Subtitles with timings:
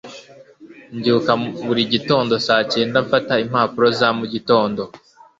[0.95, 1.31] mbyuka
[1.65, 4.81] buri gitondo saa cyenda mfata impapuro za mugitondo